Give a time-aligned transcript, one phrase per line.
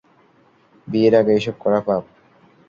[0.87, 2.03] বিয়ের আগে এসব করা পাপ।